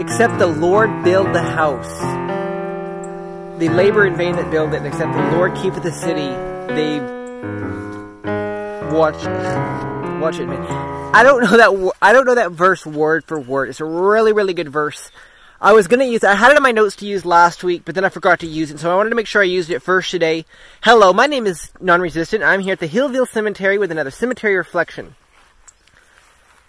[0.00, 1.98] except the Lord build the house.
[3.58, 6.28] They labor in vain that build it, except the Lord keepeth the city.
[6.74, 7.00] They
[8.94, 9.24] watch
[10.20, 10.48] watch it.
[10.48, 13.70] I don't know that I don't know that verse word for word.
[13.70, 15.10] It's a really really good verse.
[15.58, 17.94] I was gonna use I had it in my notes to use last week, but
[17.94, 19.80] then I forgot to use it, so I wanted to make sure I used it
[19.80, 20.44] first today.
[20.82, 22.42] Hello, my name is Non-Resistant.
[22.44, 25.14] I'm here at the Hillview Cemetery with another cemetery reflection.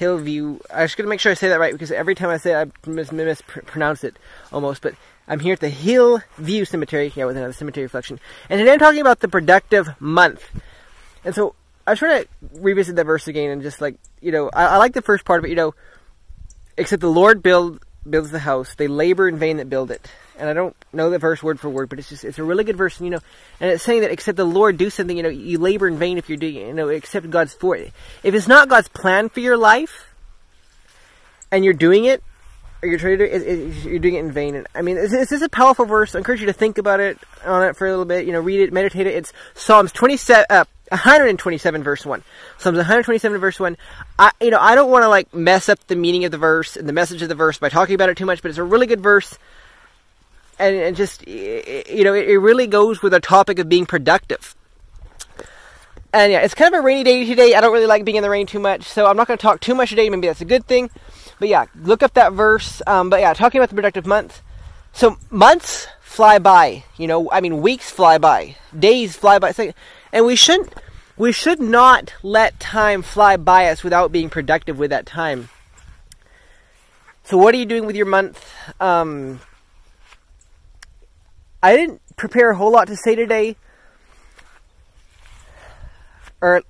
[0.00, 0.58] Hillview.
[0.72, 2.72] I just gotta make sure I say that right because every time I say it,
[2.86, 4.18] I mis- mispronounce it
[4.50, 4.80] almost.
[4.80, 4.94] But
[5.28, 8.18] I'm here at the Hillview Cemetery, yeah, with another cemetery reflection.
[8.48, 10.42] And today I'm talking about the productive month.
[11.22, 11.54] And so
[11.86, 14.76] I was trying to revisit that verse again and just like, you know, I, I
[14.78, 15.74] like the first part of it, you know,
[16.78, 20.10] except the Lord build builds the house, they labor in vain that build it.
[20.38, 22.64] And I don't know the verse word for word, but it's just it's a really
[22.64, 23.20] good verse, and you know,
[23.60, 26.16] and it's saying that except the Lord do something, you know, you labor in vain
[26.16, 27.92] if you're doing it, you know, except God's for it.
[28.22, 30.06] If it's not God's plan for your life,
[31.52, 32.22] and you're doing it,
[32.82, 34.54] or you're trying to do it, it, you're doing it in vain.
[34.54, 36.14] And I mean, this, this is a powerful verse.
[36.14, 38.26] I encourage you to think about it on it for a little bit.
[38.26, 39.14] You know, read it, meditate it.
[39.14, 42.22] It's Psalms 27, uh, 127 verse 1.
[42.58, 43.76] Psalms 127 verse 1.
[44.18, 46.76] I, you know, I don't want to like mess up the meaning of the verse
[46.76, 48.64] and the message of the verse by talking about it too much, but it's a
[48.64, 49.38] really good verse.
[50.58, 54.54] And, and just, you know, it, it really goes with the topic of being productive.
[56.12, 57.54] And yeah, it's kind of a rainy day today.
[57.54, 59.42] I don't really like being in the rain too much, so I'm not going to
[59.42, 60.10] talk too much today.
[60.10, 60.90] Maybe that's a good thing.
[61.38, 62.82] But yeah, look up that verse.
[62.86, 64.42] Um, but yeah, talking about the productive month.
[64.92, 66.84] So months fly by.
[66.96, 69.52] You know, I mean, weeks fly by, days fly by.
[70.12, 70.74] And we shouldn't
[71.16, 75.50] we should not let time fly by us without being productive with that time.
[77.24, 78.50] So what are you doing with your month?
[78.80, 79.40] Um,
[81.62, 83.56] I didn't prepare a whole lot to say today.
[86.40, 86.62] Or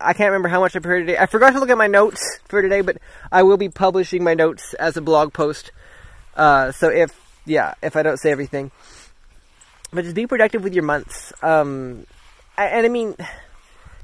[0.00, 1.18] I can't remember how much I prepared today.
[1.18, 2.96] I forgot to look at my notes for today, but
[3.30, 5.72] I will be publishing my notes as a blog post.
[6.36, 8.70] Uh, so if yeah, if I don't say everything,
[9.92, 11.34] but just be productive with your months.
[11.42, 12.06] Um,
[12.56, 13.16] and I mean,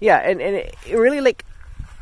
[0.00, 1.44] yeah, and and it, really like,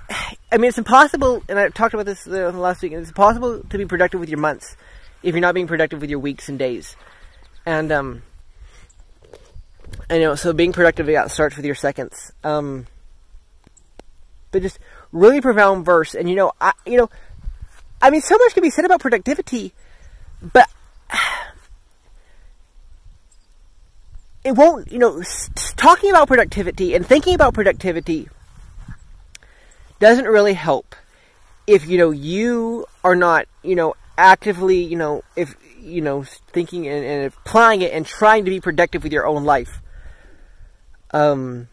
[0.53, 1.43] I mean, it's impossible.
[1.49, 2.93] And I talked about this uh, last week.
[2.93, 4.77] It's impossible to be productive with your months
[5.23, 6.97] if you're not being productive with your weeks and days.
[7.65, 8.23] And um,
[10.09, 10.35] I know.
[10.35, 12.33] So being productive, yeah, starts with your seconds.
[12.45, 12.87] Um,
[14.53, 14.79] but just
[15.13, 16.15] really profound verse.
[16.15, 17.11] And you know, I you know,
[18.01, 19.73] I mean, so much can be said about productivity,
[20.41, 20.69] but
[24.47, 25.21] it won't, you know,
[25.75, 28.29] talking about productivity and thinking about productivity
[29.99, 30.95] doesn't really help
[31.67, 36.87] if, you know, you are not, you know, actively, you know, if, you know, thinking
[36.87, 39.83] and, and applying it and trying to be productive with your own life.
[41.11, 41.67] Um,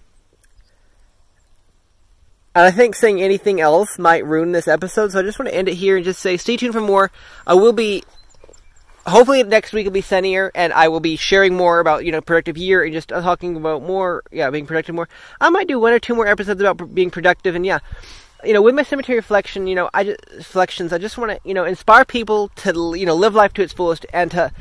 [2.56, 5.56] and I think saying anything else might ruin this episode, so I just want to
[5.56, 7.12] end it here and just say stay tuned for more.
[7.46, 8.04] I will be
[9.06, 12.22] hopefully next week will be sunnier and I will be sharing more about, you know,
[12.22, 15.10] productive year and just talking about more, yeah, being productive more.
[15.42, 17.80] I might do one or two more episodes about being productive and yeah,
[18.44, 21.40] you know, with my cemetery reflection, you know, I just, reflections, I just want to,
[21.48, 24.52] you know, inspire people to, you know, live life to its fullest and to,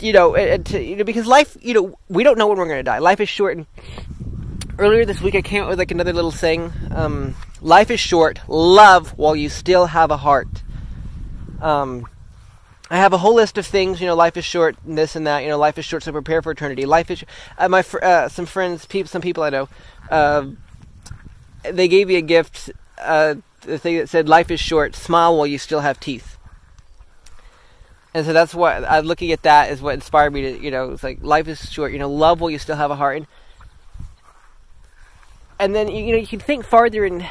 [0.00, 2.66] you know, and to, you know, because life, you know, we don't know when we're
[2.66, 2.98] going to die.
[2.98, 3.66] Life is short and
[4.78, 8.40] earlier this week I came up with like another little saying, um, life is short,
[8.48, 10.62] love while you still have a heart.
[11.60, 12.06] Um,
[12.90, 14.00] I have a whole list of things.
[14.00, 15.40] You know, life is short, and this and that.
[15.40, 16.86] You know, life is short, so prepare for eternity.
[16.86, 17.24] Life is.
[17.58, 19.68] Uh, my fr- uh, some friends, people, some people I know,
[20.10, 20.46] uh,
[21.62, 22.70] they gave me a gift.
[22.98, 24.94] Uh, the thing that said, "Life is short.
[24.94, 26.38] Smile while you still have teeth."
[28.14, 29.42] And so that's what I'm looking at.
[29.42, 30.58] That is what inspired me to.
[30.58, 31.92] You know, it's like life is short.
[31.92, 33.18] You know, love while you still have a heart.
[33.18, 33.26] And,
[35.58, 37.28] and then you know you can think farther and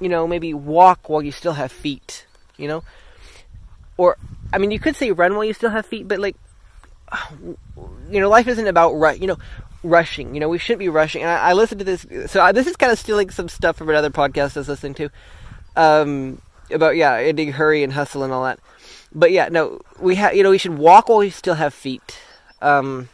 [0.00, 2.26] you know maybe walk while you still have feet.
[2.56, 2.84] You know,
[3.96, 4.16] or
[4.54, 6.36] I mean, you could say run while you still have feet, but like,
[8.10, 9.20] you know, life isn't about right.
[9.20, 9.38] You know,
[9.82, 10.32] rushing.
[10.34, 11.22] You know, we shouldn't be rushing.
[11.22, 13.76] And I, I listened to this, so I, this is kind of stealing some stuff
[13.76, 15.10] from another podcast I was listening to,
[15.76, 18.60] um, about yeah, ending hurry and hustle and all that.
[19.12, 20.34] But yeah, no, we have.
[20.34, 22.18] You know, we should walk while we still have feet.
[22.62, 23.08] Um,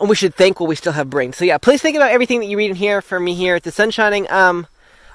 [0.00, 1.36] and we should think while we still have brains.
[1.36, 3.62] So yeah, please think about everything that you read in here from me here at
[3.62, 4.30] the sun shining.
[4.30, 4.66] Um,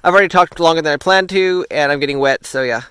[0.04, 2.84] I've already talked longer than I planned to, and I'm getting wet, so yeah.